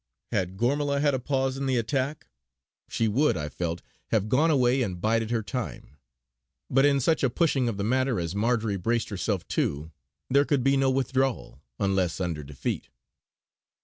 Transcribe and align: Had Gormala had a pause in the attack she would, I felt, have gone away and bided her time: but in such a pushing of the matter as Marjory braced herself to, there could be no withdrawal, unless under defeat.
Had 0.31 0.57
Gormala 0.57 0.99
had 0.99 1.13
a 1.13 1.19
pause 1.19 1.57
in 1.57 1.67
the 1.67 1.77
attack 1.77 2.25
she 2.89 3.07
would, 3.07 3.37
I 3.37 3.49
felt, 3.49 3.83
have 4.09 4.29
gone 4.29 4.49
away 4.49 4.81
and 4.81 4.99
bided 4.99 5.29
her 5.29 5.43
time: 5.43 5.95
but 6.71 6.85
in 6.87 6.99
such 6.99 7.21
a 7.23 7.29
pushing 7.29 7.69
of 7.69 7.77
the 7.77 7.83
matter 7.83 8.19
as 8.19 8.33
Marjory 8.33 8.77
braced 8.77 9.09
herself 9.09 9.47
to, 9.49 9.91
there 10.27 10.43
could 10.43 10.63
be 10.63 10.75
no 10.75 10.89
withdrawal, 10.89 11.61
unless 11.77 12.19
under 12.19 12.43
defeat. 12.43 12.89